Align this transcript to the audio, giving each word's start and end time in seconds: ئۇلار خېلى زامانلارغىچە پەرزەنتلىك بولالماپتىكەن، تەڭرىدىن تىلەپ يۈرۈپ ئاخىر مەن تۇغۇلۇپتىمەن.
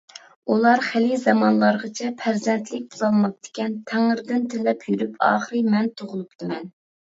ئۇلار 0.53 0.79
خېلى 0.85 1.19
زامانلارغىچە 1.25 2.09
پەرزەنتلىك 2.23 2.89
بولالماپتىكەن، 2.95 3.77
تەڭرىدىن 3.95 4.51
تىلەپ 4.57 4.89
يۈرۈپ 4.93 5.25
ئاخىر 5.31 5.73
مەن 5.73 5.95
تۇغۇلۇپتىمەن. 5.99 6.71